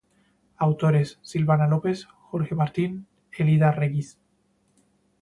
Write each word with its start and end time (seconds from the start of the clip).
Autores: 0.57 1.19
Silvana 1.21 1.67
López, 1.67 2.07
Jorge 2.07 2.55
Martín, 2.55 3.05
Elida 3.37 3.69
Regis. 3.71 4.17